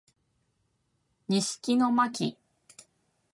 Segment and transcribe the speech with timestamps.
[1.27, 2.37] 西木野真姫